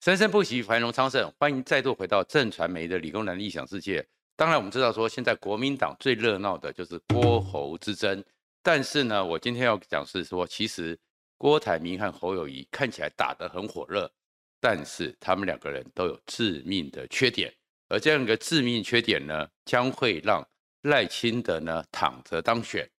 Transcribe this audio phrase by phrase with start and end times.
[0.00, 1.30] 生生不息，繁荣昌盛。
[1.38, 4.02] 欢迎再度回到正传媒的理工男的异想世界。
[4.34, 8.24] 当然，我们知道说现在国民党最热闹的就是郭侯之争。
[8.62, 10.98] 但是呢，我今天要讲是说，其实
[11.36, 14.10] 郭台铭和侯友谊看起来打得很火热，
[14.58, 17.52] 但是他们两个人都有致命的缺点。
[17.90, 20.42] 而这样一个致命缺点呢，将会让
[20.84, 22.90] 赖清德呢躺着当选，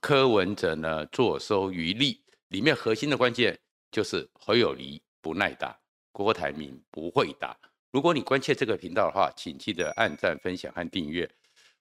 [0.00, 2.20] 柯文哲呢坐收渔利。
[2.48, 3.56] 里面核心的关键
[3.92, 5.78] 就是侯友谊不耐打。
[6.12, 7.56] 郭台铭不会打。
[7.92, 11.28] 如果你关切这个频道的话，请记得按赞、分享和订阅。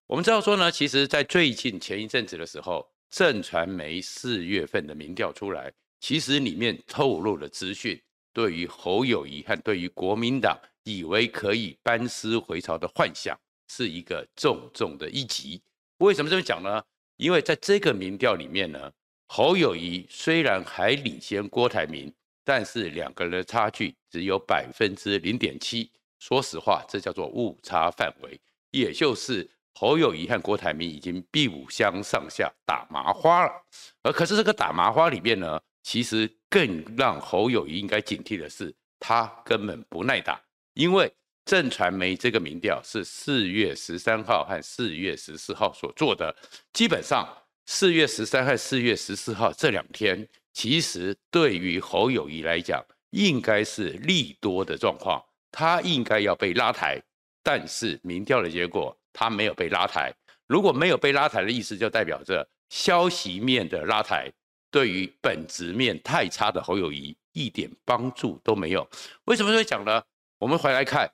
[0.08, 8.02] 我们知道说呢，其实，在最近前一阵子的时候，震传媒四月份的民调出来，其实里面透露的资讯，
[8.34, 15.62] 对于侯友谊和对于国民党以为可以班师回朝的幻想，是一个重重的一击。
[16.00, 16.82] 为什么这么讲呢？
[17.18, 18.92] 因为在这个民调里面呢，
[19.28, 22.12] 侯友谊虽然还领先郭台铭。
[22.50, 28.42] 但是两个人的差距只有百分之零点七，说实话，这叫做误差范围，
[28.72, 33.52] 也就是侯友谊和郭台铭已经不相上下，打麻花了。
[34.02, 40.42] 而可是这个打麻花里面呢，其实更让侯友谊应该警惕的是，他根本不耐打，
[40.74, 41.14] 因为
[41.46, 46.36] 震传媒这个民调是四月十三号和四月十四号所做的，
[46.74, 47.30] 基本上
[47.68, 50.28] 四月十三和四月十四号这两天。
[50.54, 57.02] 其实对于侯友谊来讲，应该是利多的状况，他应该要被拉抬，
[57.42, 60.14] 但是民调的结果他没有被拉抬。
[60.48, 64.32] 如果没有被拉抬的意思，就代表着消息面的拉抬，
[64.72, 68.88] 对于本质面太差的侯友谊一点帮助都没有。
[69.26, 70.04] 为什么会讲呢？
[70.40, 71.10] 我们回来看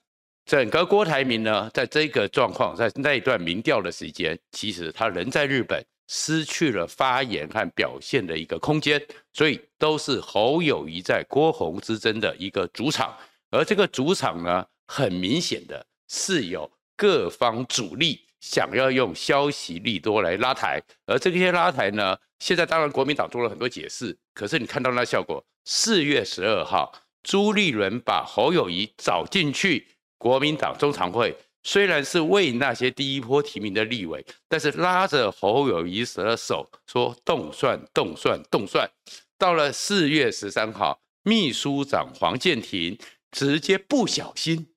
[0.45, 5.85] 整个郭台铭呢，在这个状况，在那一段民调的时间，其实他人在日本。
[6.07, 9.01] 失去了发言和表现的一个空间，
[9.33, 13.15] 所以都是侯友谊在郭洪之争的一个主场，
[13.49, 26.93] 而这个主场呢，很明显的是有各方主力想要用消息利多来拉抬，而这些拉抬呢，现在当然国民党做了很多解释，可是你看到那效果，四月十二号，
[27.23, 29.87] 朱立伦把侯友谊找进去
[30.19, 31.35] 国民党中常会。
[31.67, 38.87] 虽然是为那些第一波提名的立委，但是拉着侯友宜的手说动算动算动算。
[39.35, 42.95] 到了四月十三号，秘书长黄建庭
[43.31, 44.67] 直接不小心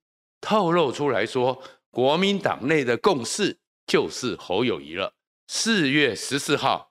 [0.40, 5.12] 透露出来说，国民党内的共识就是侯友谊了。
[5.46, 6.90] 四月十四号，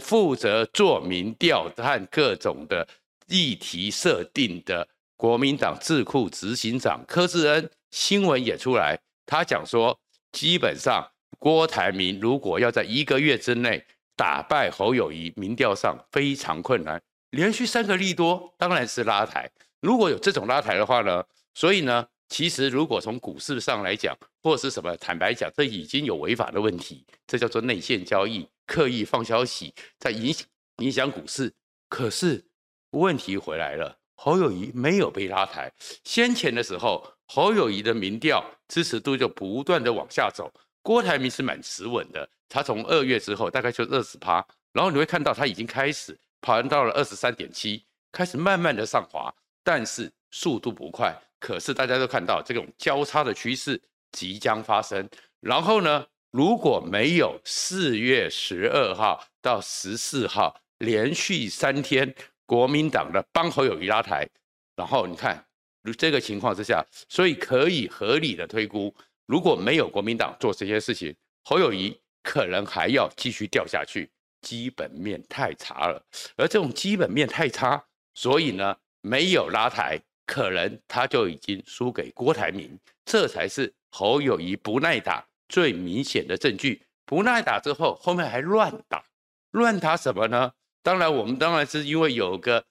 [0.00, 2.86] 负责做民调和各种的
[3.26, 4.86] 议题设定的
[5.16, 9.00] 国民党智库执行长柯志恩新闻也出来。
[9.26, 9.98] 他讲说，
[10.32, 13.84] 基本上郭台铭如果要在一个月之内
[14.16, 17.00] 打败侯友宜，民调上非常困难。
[17.30, 19.50] 连续三个利多，当然是拉抬。
[19.80, 21.24] 如果有这种拉抬的话呢，
[21.54, 30.34] 所以呢，其实如果从股市上来讲，或是什么，坦白讲，这已经有违法的问题，这叫做内线交易，刻意放消息，在影
[30.78, 31.52] 影响股市。
[31.88, 32.44] 可是
[32.90, 35.72] 问题回来了，侯友宜没有被拉抬。
[36.04, 37.14] 先前的时候。
[37.34, 47.82] 侯友宜的民调支持度就不断的往下走，郭台铭是蛮持稳的，他从二月之后大概就二十趴，然后你会看到他已经开始跑到了二十三点七，
[48.12, 49.34] 开始慢慢的上滑，
[49.64, 55.08] 但是速度不快，可是大家都看到这种交叉的趋势即将发生，
[55.40, 62.14] 然后呢，如果没有四月十二号到十四号连续三天
[62.44, 64.28] 国民党的帮侯友谊拉抬，
[64.76, 65.42] 然后你看。
[65.82, 68.94] 如这个情况之下，所以可以合理的推估，
[69.26, 74.08] 如果没有国民党做这些事情，侯友宜可能还要继续掉下去，
[74.42, 76.00] 基本面太差了。
[76.36, 77.84] 而这种基本面太差，
[78.14, 86.82] 所以呢，没有拉抬，可能他就已经输给郭台铭，这才是侯友宜不耐打最明显的证据。
[87.04, 89.04] 不耐打之后，后面还乱打，
[89.50, 90.52] 乱打什么呢？
[90.84, 92.64] 当然，我们当然是因为有个。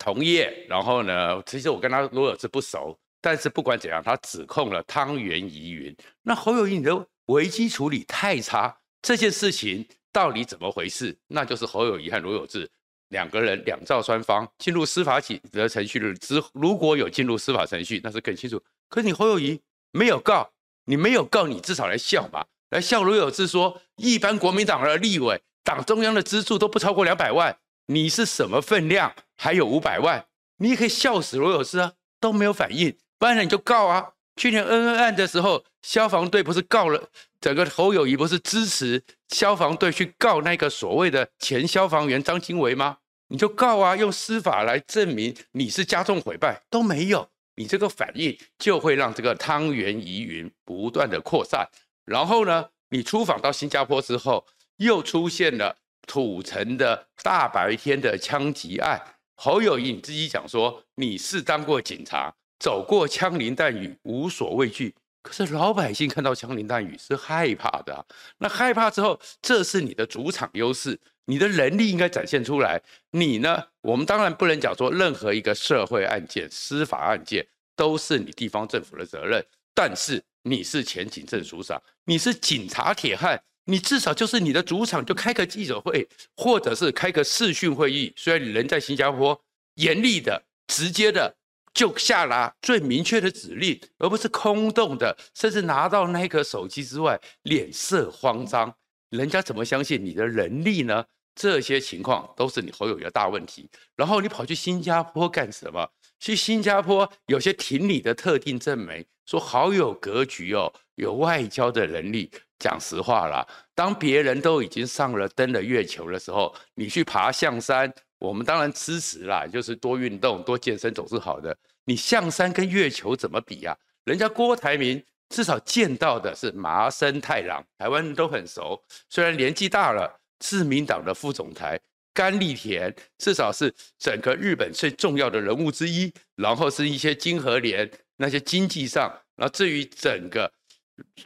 [0.00, 5.94] 同业，然后呢，其实我跟他罗有志不熟，但是不管怎样，他指控了汤圆疑云。
[6.22, 11.14] 那侯友谊你的危机处理太差，这件事情到底怎么回事？
[11.28, 12.66] 那就是侯友谊和罗有志
[13.10, 18.58] 两个人两造双方进入司法起的程序之，如果有进入司法程序，那是更清楚。
[18.88, 19.60] 可是你侯友谊
[19.92, 20.50] 没有告，
[20.86, 27.58] 你没有告，你至少来笑吧，来笑罗有志说，一般国民党的立委，党中央的资助都不超过两百万。
[27.86, 29.12] 你是什么分量？
[29.42, 30.26] 还有五百万，
[30.58, 34.10] 你也可以笑死罗有志啊，都没有反应，不然你就告啊。
[34.36, 37.08] 去年恩恩案的时候，消防队不是告了
[37.40, 42.98] 整个侯友宜，不是支持消防队去告那个所谓的前消防员张经纬吗？
[43.28, 47.26] 你就告啊，用司法来证明你是加重毁败都没有，
[47.56, 51.66] 你这个反应就会让这个汤圆疑云不断的扩散。
[52.04, 54.46] 然后呢，你出访到新加坡之后，
[54.76, 59.00] 又出现了土城的大白天的枪击案。
[59.42, 64.94] 侯友宜你自己讲说你是当过警察，走过枪林弹雨无所畏惧。
[65.22, 68.04] 可是老百姓看到枪林弹雨是害怕的，
[68.36, 72.82] 那害怕之后，这是你的主场优势，你的能力应该展现出来。
[73.12, 73.64] 你呢？
[73.80, 79.42] 我们当然不能讲说任何一个社会案件、司法案件都是你地方政府的责任。
[79.74, 88.12] 但是你是前警政署长，你是警察铁汉，你至少就是你的主场，就开个记者会，或者是开个视讯会议。
[88.16, 89.40] 虽然你人在新加坡，
[89.74, 91.36] 严厉的、直接的。
[91.72, 98.74] 就下达最明确的指令，而不是空洞的，甚至拿到那个手机之外，脸色慌张，
[99.10, 101.04] 人家怎么相信你的能力呢？
[101.36, 103.70] 这些情况都是你侯友宜的大问题。
[103.94, 105.88] 然后你跑去新加坡干什么？
[106.20, 112.30] 去新加坡有些挺你的特定政媒说好有格局哦，有外交的能力。
[112.58, 117.92] 讲实话啦，当别人都已经上了登了月球的时候，你去爬象山。
[118.18, 121.56] 我们当然支持啦，就是多运动、多健身总是好的。
[121.86, 123.74] 你象山跟月球怎么比呀？
[124.04, 128.78] 人家郭台铭至少见到的是麻生太郎，台湾人都很熟。
[129.08, 131.80] 虽然年纪大了，自民党的副总裁
[132.12, 136.12] 甘利田至少是整个日本最重要的人物之一。
[136.36, 140.50] 然后是一些经和联那些经济上，然后至于整个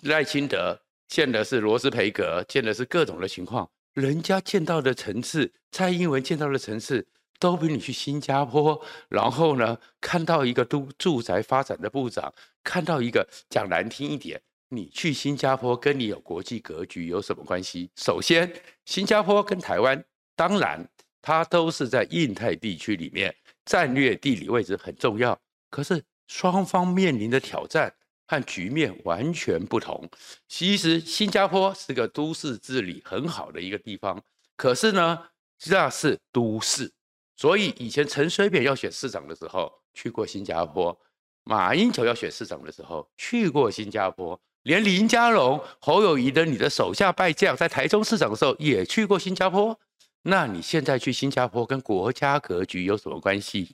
[0.03, 3.71] 赖清德见的是罗斯培格，见的是各种的情况。
[3.93, 7.07] 人家见到的层次，蔡英文见到的层次，
[7.39, 12.35] 都比你去新加坡，然后呢，看到一个都住宅发展的部长，
[12.65, 17.89] 看到一个讲难听一点，你去新加坡跟你有国际格局有什么关系？
[17.95, 18.53] 首先，
[18.85, 20.05] 新加坡跟台湾，
[20.37, 20.89] 当然
[21.21, 23.35] 它都是在印太地区里面，
[23.65, 25.39] 战略地理位置很重要，
[25.71, 27.95] 可是双方面临的挑战。
[28.27, 30.09] 和局面完全不同。
[30.49, 34.19] 其实新加坡是个都市治理很好的一个地方，
[34.57, 35.23] 可是呢，
[35.67, 36.91] 那是都市，
[37.37, 40.99] 所以以前陈水扁要选市长的时候去过新加坡，
[41.43, 49.79] 马英九要选市长的时候去过新加坡，连林佳龙、侯友宜的你的手下败将在台中市长的时候也去过新加坡。
[50.25, 53.73] 那你现在去新加坡跟国家格局有什么关系？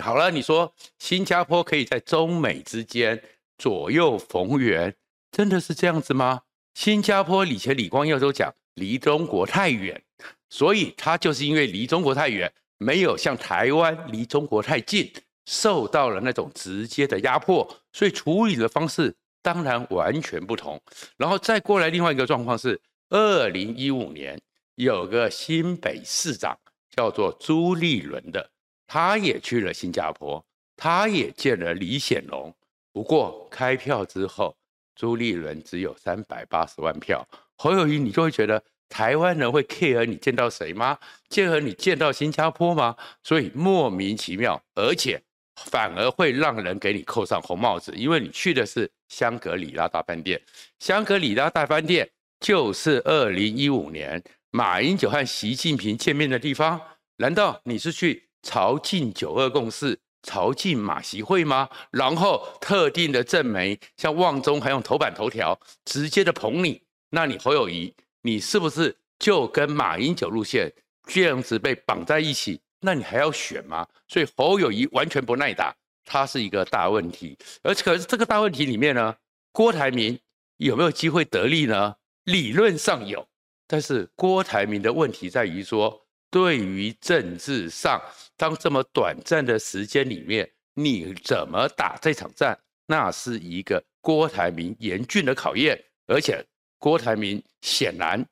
[0.00, 3.20] 好了，你说新加坡可以在中美之间。
[3.60, 4.94] 左右逢源，
[5.32, 6.42] 真的是这样子吗？
[6.74, 10.00] 新加坡以前李光耀都讲离中国太远，
[10.48, 15.12] 所以他就是因为离中国太远，没有像台湾离中国太近，
[15.44, 20.80] 受到了那种直接的压迫，所以处理的方式当然完全不同。
[21.16, 24.40] 然后再过来另外一个状况是，二零一五年
[24.78, 26.56] 有个新北市长
[26.94, 28.48] 叫做朱立伦的，
[28.86, 30.44] 他也去了新加坡，
[30.76, 32.54] 他也见了李显龙。
[32.92, 34.56] 不过开票之后，
[34.94, 37.26] 朱立伦只有三百八十万票。
[37.56, 40.96] 侯友宜，你就会觉得台湾人会 care 你见到谁吗
[41.28, 42.96] ？care 你见到新加坡吗？
[43.24, 45.20] 所以莫名其妙，而且
[45.56, 50.40] 反而会让人给你扣上红帽子，因为你去的是香格里拉大饭店。
[50.78, 52.08] 香格里拉大饭店
[52.38, 56.80] 就是二零一五年马英九和习近平见面的地方。
[57.16, 59.98] 难道你是去朝觐九二共识？
[60.22, 61.68] 朝觐马习会吗？
[61.90, 70.72] 然后特定的政媒像旺中还用头版头条直接的捧你，那你侯友谊，你是不是就跟马英九路线
[71.04, 72.60] 这样子被绑在一起？
[72.80, 73.86] 那你还要选吗？
[74.08, 75.74] 所以侯友谊完全不耐打，
[76.04, 77.38] 他是一个大问题。
[77.62, 79.14] 而可是这个大问题里面呢，
[79.52, 80.18] 郭台铭
[80.56, 81.94] 有没有机会得利呢？
[82.24, 83.26] 理论上有，
[83.68, 86.04] 但是郭台铭的问题在于说。
[86.30, 87.98] 对于政治上，
[88.36, 92.54] 当这么短暂的时间里面，你怎么打这场战？
[92.86, 95.82] 那是一个郭台铭严峻的考验。
[96.06, 96.44] 而且，
[96.78, 98.22] 郭台铭显然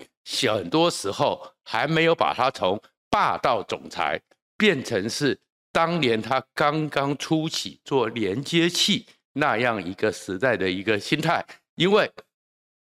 [0.53, 2.79] 很多时候还没有把他从
[3.09, 4.21] 霸道总裁
[4.59, 5.41] 变成是
[5.73, 11.43] 当年他刚刚初起做连接器那样一个时代的一个心态。
[11.77, 12.11] 因为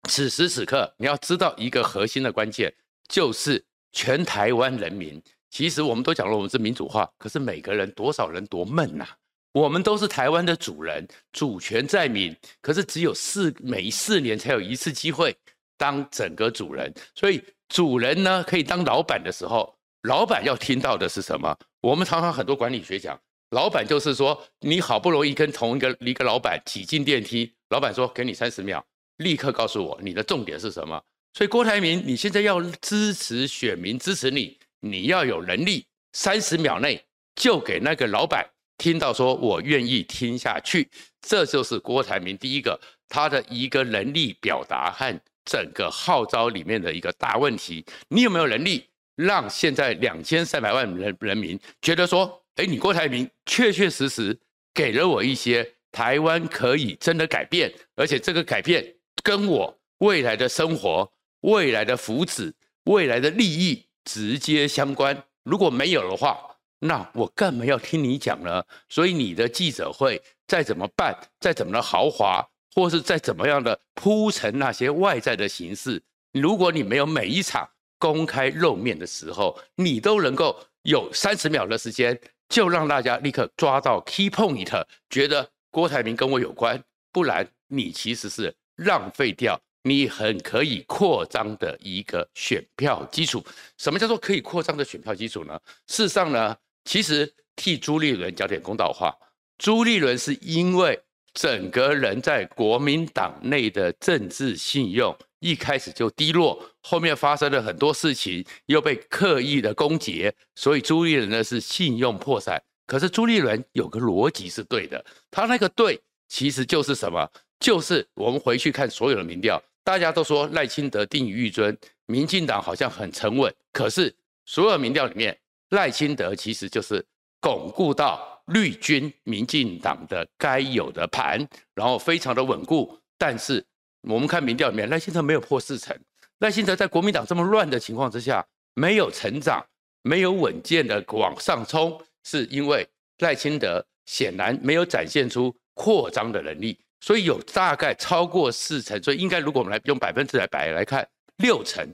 [0.09, 2.75] 此时此刻，你要知道一个核心的关键
[3.09, 3.65] 就是。
[3.95, 9.07] 全台湾人民，其实我们都讲了，我们是民主化，可是每个人多少人多闷呐？
[9.53, 15.37] 我们都是台湾的主人，主权在民，可是只有四每四年才有一次机会
[15.77, 21.55] 当整个主人，所以主人呢可以当老板的时候，老板要听到的是什么？
[21.83, 28.83] 我们常常很多管理学讲，老板就是说，你好不容易跟同一个一个老板挤进电梯，老板说给你三十秒，
[29.23, 31.03] 立刻告诉我你的重点是什么。
[31.35, 37.03] 所以郭台铭，你现在要支持选民支持你，你要有能力，三十秒内
[37.35, 40.87] 就给那个老板听到说我愿意听下去，
[41.23, 47.85] 这就是郭台铭第一个他的一个能力表达和整个号召里面的一个大问题。
[48.09, 48.85] 你有没有能力
[49.17, 54.39] 让现在两千三百万人人民觉得说，哎，你郭台铭确确实实
[54.75, 58.85] 给了我一些台湾可以真的改变，而且这个改变
[59.23, 61.13] 跟我未来的生活、
[61.43, 62.53] 未来的福祉、
[62.85, 65.25] 未来的利益直接相关。
[65.45, 66.39] 如果没有的话，
[66.81, 68.65] 那我干嘛要听你讲呢？
[68.89, 76.03] 所以你的记者会再怎么办，再怎么的豪华，或是再怎么样的铺陈那些外在的形式，
[76.33, 88.53] 如果你没有每一场公开露面的时候，你都能够有三十秒的时间，就让大家立刻抓到 key point，觉得郭台铭跟我有关，不然你其实是
[88.83, 89.61] 浪费掉。
[89.85, 93.45] 你很可以扩张的一个选票基础，
[93.79, 95.59] 什么叫做可以扩张的选票基础呢？
[95.89, 99.13] 事实上呢，其实替朱立伦讲点公道话，
[99.59, 100.97] 朱立伦是因为
[101.35, 112.63] 整个人在国民党内的政治信用一开始就低落，后面发生了很多事情，又被刻意的攻击，所以朱立伦呢是信用破产。
[112.87, 117.29] 可是朱立伦有个逻辑是对的，他那个对其实就是什么？
[117.63, 119.63] 就是我们回去看所有的民调。
[119.85, 121.77] 大家都说赖清德定于一尊，
[122.07, 123.53] 民进党好像很沉稳。
[123.73, 124.13] 可是
[124.45, 125.37] 所有民调里面，
[125.71, 127.05] 赖清德其实就是
[127.41, 132.99] 巩固到绿军民进党的该有的盘，然后非常的稳固。
[133.17, 133.65] 但是
[134.03, 135.97] 我们看民调里面，赖清德没有破四成。
[136.41, 139.65] 赖清德在国民党这么乱的情况之下，没有成长，
[140.03, 142.89] 没有稳健的往上冲，是因为
[143.19, 146.77] 赖清德显然没有展现出扩张的能力。
[147.03, 151.07] 所以有大概超过四成，所以应该如果我们来用百分之百来看，
[151.39, 151.85] 六成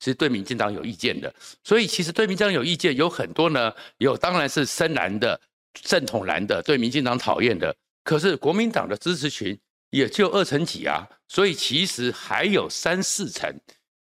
[0.00, 1.32] 是对民进党有意见的。
[1.62, 5.38] 所以其实对民进党有意见有很多呢，有当然是深蓝的、
[5.74, 7.76] 正统蓝的，对民进党讨厌的。
[8.04, 9.58] 可是国民党的支持群
[9.90, 13.54] 也就二成几啊，所以其实还有三四成，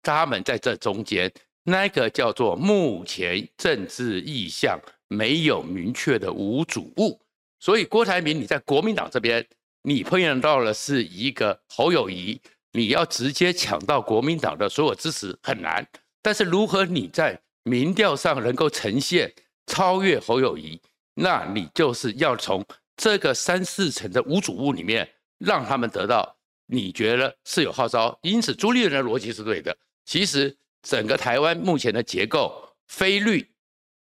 [0.02, 1.32] 他们在这中间，
[1.64, 7.18] 那个叫做目前政治意向没有明确的无主物。
[7.58, 9.42] 所以郭台铭你在国民党这边。
[9.82, 12.40] 你碰见到的是一个侯友谊，
[12.72, 15.86] 你要直接抢到国民党的所有支持很难。
[16.22, 19.32] 但是如何你在民调上能够呈现
[19.66, 20.80] 超越侯友谊，
[21.14, 22.64] 那你就是要从
[22.96, 25.08] 这个三四成的无主物里面
[25.38, 28.18] 让他们得到你觉得是有号召。
[28.22, 29.74] 因此朱立伦的逻辑是对的。
[30.04, 33.50] 其实整个台湾目前的结构，非绿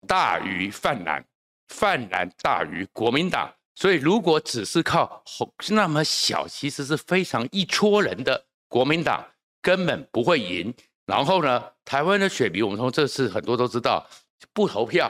[0.07, 1.23] 大于泛蓝，
[1.67, 3.53] 泛蓝大于国民党。
[3.79, 5.24] 所以，如果只是靠
[5.69, 9.25] 那么小，其实是非常一撮人的国民党
[9.62, 10.74] 根本不会赢。
[11.05, 14.05] 然后呢，台湾的选民，我们从这次很多都知道，
[14.51, 15.09] 不投票，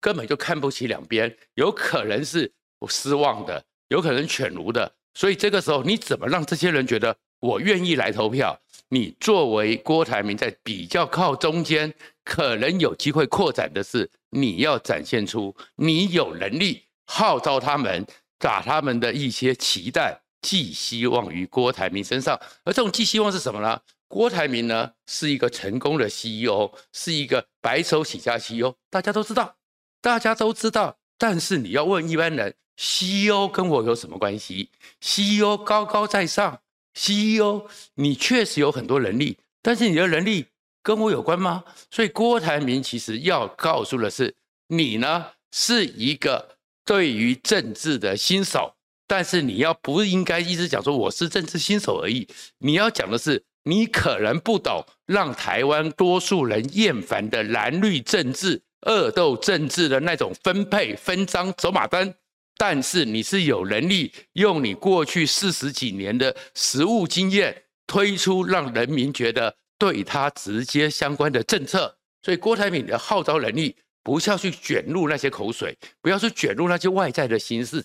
[0.00, 2.52] 根本就看不起两边，有可能是
[2.88, 4.92] 失望的，有可能犬儒的。
[5.14, 8.60] 所以这个时候，你怎么让这些人觉得我愿意来投票？
[8.88, 16.82] 你作为郭台铭在比较靠中间，可能有机会扩展的是，你要展现出你有能力。
[17.12, 18.06] 号召他们，
[18.38, 23.80] 把他们的一些期待寄希望于郭台铭身上，而这种寄希望是什么呢？
[24.06, 29.56] 郭台铭呢是一个成功的 CEO，是一个白手起家 CEO，大家都知道，
[30.00, 30.98] 大家都知道。
[31.18, 36.60] 但是你要问一般人，CEO 跟我有什么关系？CEO 高高在上
[36.94, 40.46] ，CEO 你确实有很多能力，但是你的能力
[40.80, 41.64] 跟我有关吗？
[41.90, 44.36] 所以郭台铭其实要告诉的是，
[44.68, 46.59] 你呢是一个。
[46.90, 48.74] 对于政治的新手，
[49.06, 52.26] 但是你要不应该一直讲说我是政治新手而已。
[52.58, 62.12] 你要讲的是，你可能不懂让台湾多数人厌烦的蓝绿政治、恶斗政治的那种分配、分赃、走马灯。
[62.58, 67.56] 但是你是有能力用你过去四十几年的实务经验，
[67.86, 71.96] 推出让人民觉得对他直接相关的政策。
[72.24, 73.76] 所以郭台铭的号召能力。
[74.02, 77.84] 不要去卷入那些口水，不要去卷入那些外在的形式，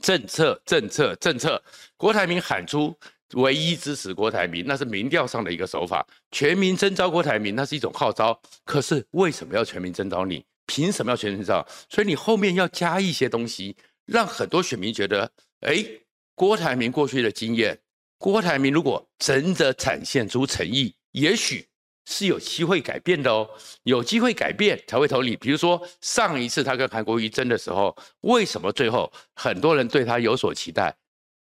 [0.00, 1.62] 政策、政策、政策。
[1.96, 2.94] 郭台铭喊出
[3.34, 6.06] 唯一支持郭台铭，那是民调上的一个手法。
[6.30, 8.38] 全民征召郭台铭，那是一种号召。
[8.64, 10.44] 可是为什么要全民征召你？
[10.66, 11.66] 凭什么要全民征召？
[11.88, 15.30] 所以你后面要加一些东西，让很多选民觉得，
[15.60, 15.84] 哎，
[16.34, 17.78] 郭台铭过去的经验，
[18.18, 21.66] 郭台铭如果真的展现出诚意，也许。
[22.06, 23.48] 是有机会改变的哦，
[23.84, 25.36] 有机会改变才会投你。
[25.36, 30.94] 比如说上一次他跟韩国瑜争的时候，为什么最后很多人对他有所期待？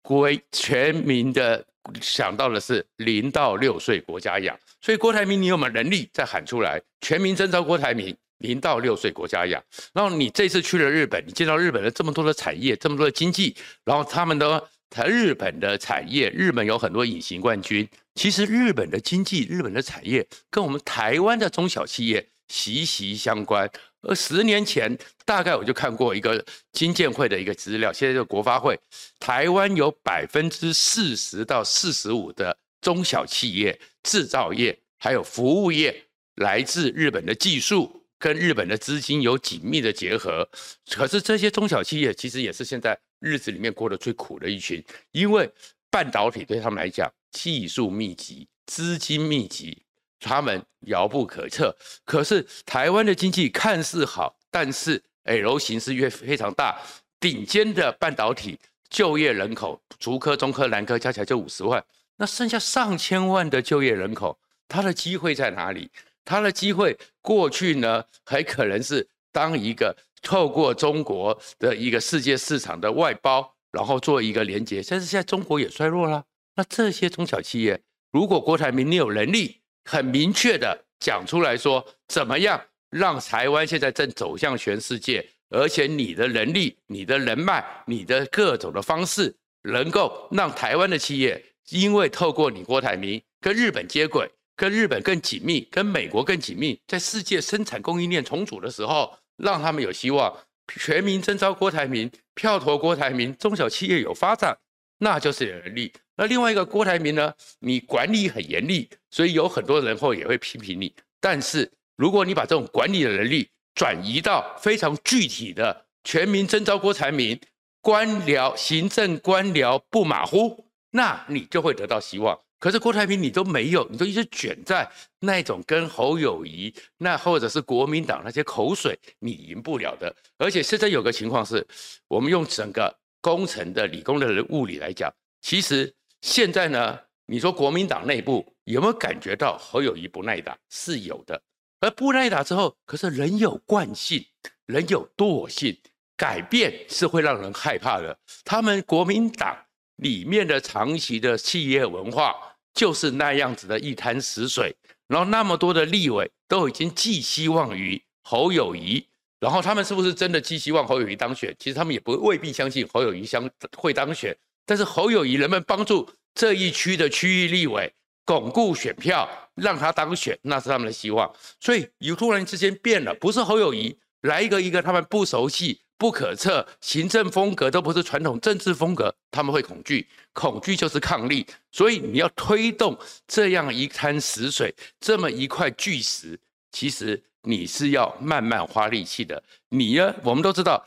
[0.01, 1.63] 归全民的
[2.01, 6.81] 想到的是零到六岁国家养，所以郭台铭你有没有能力再喊出来？
[7.01, 9.61] 全民征召郭台铭，零到六岁国家养。
[9.93, 17.87] 然后你这次去了日本，你见到日本的这么多的产业，这么多的经济，然后他们的台日本的产业，日本有很多隐形冠军。
[18.15, 23.69] 其实日本的经济、日本的产业跟我们台湾的中小企业息息相关。
[24.01, 28.79] 而十年前，大概我就看过一个经建会的一个资料，现在就国发会，
[29.19, 36.05] 台湾有百分之四十到四十五的中小企业、制造业还有服务业
[36.35, 40.49] 来自日本的技术跟日本的资金有紧密的结合。
[40.91, 45.49] 可是这些中小企业其实也是现在日子里面过得最苦的一群，因为
[45.89, 49.83] 半导体对他们来讲技术密集、资金密集。
[50.21, 51.73] 他们遥不可测，
[52.03, 56.77] 可是台湾的经济看似好，但是 L 型是越非常大，
[57.21, 58.59] 顶尖的半导体
[58.89, 61.81] 就业人口，竹科、中科、南科加起来就五十万，
[62.17, 65.89] 那剩下上千万的就业人口，他的机会在哪里？
[66.25, 76.23] 他的机会过去呢，还可能是当一个透过中国的一个世界市场的外包，然后做一个连接，但是现在中国也衰弱了，
[76.55, 79.57] 那这些中小企业，如果郭台铭你有能力。
[79.85, 82.61] 很明确的讲出来说，怎么样
[82.91, 100.35] 让台湾现在正走向全世界，而且你的能力、你的人脉、你的各种的方式，能够让台湾的企业，因为透过你郭台铭跟日本接轨，跟日本更紧密，跟美国更紧密，在世界生产供应链重组的时候，让他们有希望，
[100.67, 104.57] 全民征召郭台铭，票投郭台铭，中小企业有发展，
[104.99, 105.91] 那就是有能力。
[106.15, 107.33] 那另外一个郭台铭呢？
[107.59, 110.93] 你管理很严厉，所以有很多人会也会批评你。
[111.21, 117.39] 但是如果你把这种管理的能力转移到非常具体的全民征召郭台铭，
[117.81, 122.37] 官僚行政官僚不马虎，那你就会得到希望。
[122.59, 124.89] 可是郭台铭你都没有，你都一直卷在
[125.19, 130.15] 那种跟侯友谊那或者是国民党那些口水，你赢不了的。
[130.37, 131.65] 而且现在有个情况是，
[132.07, 135.11] 我们用整个工程的理工的人物理来讲，
[135.41, 135.93] 其实。
[136.21, 140.57] 现在呢，你说国民党内部有没有感觉到侯友谊不耐打？
[140.69, 141.41] 是有的。
[141.79, 144.25] 而不耐打之后，可是人有惯性，
[144.65, 145.79] 人有惰性，
[146.17, 148.19] 改变是会让人害怕的。
[148.43, 149.57] 他们国民党
[149.95, 152.35] 里面的长期的企业文化
[152.73, 154.75] 就是那样子的一滩死水。
[155.07, 159.03] 然后那么多的立委都已经寄希望于侯友谊，
[159.39, 161.55] 然后他们是不是真的寄希望侯友谊当选？
[161.57, 164.37] 其实他们也不未必相信侯友谊相会当选。
[164.65, 167.91] 但是侯友谊能不能帮助这一区的区域立委
[168.23, 171.33] 巩固选票，让他当选，那是他们的希望。
[171.59, 181.45] 所以有突然之间变了，不是侯友谊来一个一个他们不熟悉、不可测，行政风格都不是传统政治风格，他们会恐惧，恐惧就是抗力。
[181.71, 186.39] 所以你要推动这样一滩死水，这么一块巨石，
[186.71, 187.21] 其实。
[187.43, 190.13] 你是要慢慢花力气的，你呢？
[190.23, 190.83] 我们都知道，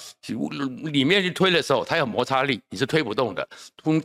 [0.93, 3.49] 里面去推的时候，它有摩擦力，你是推不动的。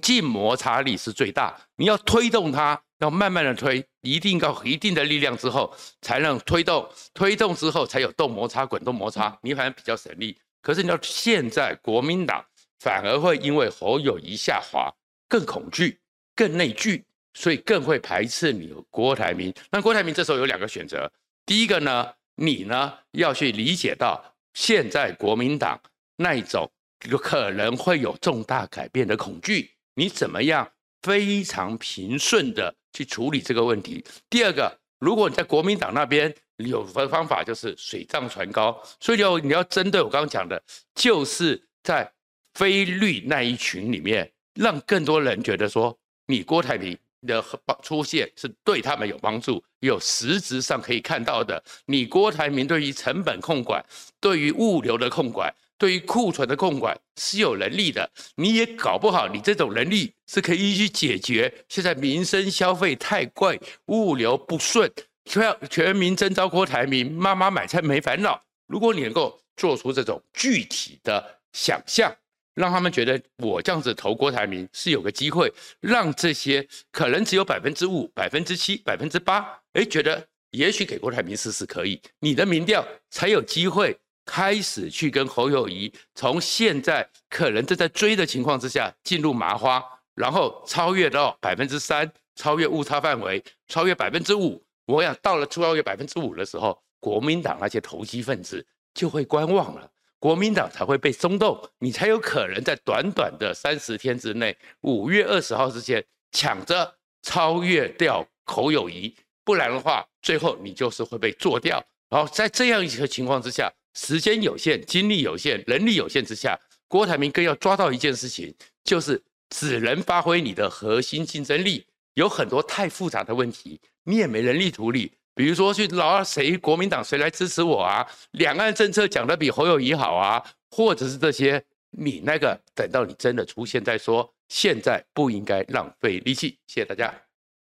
[0.02, 6.88] 静摩擦力是最大，你要推动它，要慢慢的推，一定要一定的力量之后，才能推动。
[7.14, 10.38] 推动之后才有动摩擦、滚动摩擦，你反而比较省力。
[10.68, 12.46] 可是你要现在国民党
[12.80, 14.94] 反而会因为侯友宜下滑，
[15.30, 15.98] 更恐惧、
[16.36, 19.54] 更内聚，所以更会排斥你郭台铭。
[19.72, 21.10] 那郭台铭这时候有两个选择，
[21.46, 22.14] 第一个呢？
[22.36, 24.22] 你呢，要去理解到
[24.56, 25.80] 现在国民党
[26.18, 26.70] 那一种
[27.10, 30.70] 有可能会有重大改变的恐惧，你怎么样
[31.02, 34.04] 非常平顺的去处理这个问题？
[34.30, 40.62] 第二个，如果你在国民党那边有的方法就是水涨船高，所以要你要针对我刚刚讲的，
[40.94, 42.12] 就是在
[42.54, 46.98] 非绿那一群里面，让更多人觉得说你郭台铭。
[47.26, 47.44] 的
[47.82, 51.62] 出现是对他们有帮助，有实质上可以看到的。
[51.88, 53.84] 你郭台铭对于成本控管、
[54.22, 58.10] 对于物流的控管、对于库存的控管是有能力的。
[58.36, 64.90] 你也搞不好，你这种能力是可以去解决现在民生消费太贵、物流不顺，
[65.28, 68.42] 全全民征召郭台铭，妈妈买菜没烦恼。
[68.68, 72.16] 如果你能够做出这种具体的想象。
[72.58, 89.80] 让他们觉得我这样子投郭台铭是有个机会，让这些可能只有百分之五、百分之七、百分之八，哎，觉得也许给郭台铭试试可以，你的民调才有机会开始去跟侯友谊从现在可能正在追的情况之下进入麻花，
[90.16, 94.66] 然后超越到百分之三，超越误差范围，超越百分之五。
[94.88, 99.92] 我想到了超越百分之五的时候，国民党那些投机分子就会观望了。
[100.18, 111.84] 国民党才会被松动，你才有可能在短短的三十天之内，五月二十号之前抢着超越掉侯友谊，不然的话，最后你就是会被做掉。
[112.10, 121.86] 然后在这样一个情况之下，时间有限、精力有限、人力有限之下，郭台铭更要抓到一件事情，就是只能发挥你的核心竞争力。
[122.18, 125.12] 有很多太复杂的问题，你也没人力处理。
[125.36, 128.06] 比如说去老二谁国民党谁来支持我啊？
[128.32, 134.34] 两岸政策讲的比侯友谊好啊，或者是这些，你那个等到你真的出现再说。
[134.50, 136.58] 现在不应该浪费力气。
[136.66, 137.27] 谢谢大家。